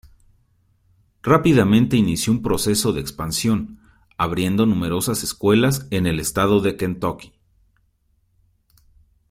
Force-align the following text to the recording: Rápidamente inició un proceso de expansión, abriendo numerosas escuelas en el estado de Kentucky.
Rápidamente 1.21 1.95
inició 1.95 2.33
un 2.33 2.41
proceso 2.41 2.91
de 2.91 3.01
expansión, 3.01 3.79
abriendo 4.17 4.65
numerosas 4.65 5.21
escuelas 5.21 5.85
en 5.91 6.07
el 6.07 6.19
estado 6.19 6.59
de 6.59 6.75
Kentucky. 6.75 7.33